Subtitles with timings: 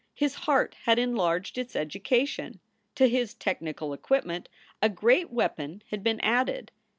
[0.15, 2.59] His heart had enlarged its education.
[2.95, 4.49] To his techni cal equipment
[4.81, 6.71] a great weapon had been added.